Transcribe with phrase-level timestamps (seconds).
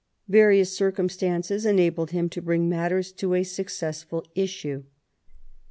[0.29, 4.85] Various circum stances enabled him to bring matters to a successful issue.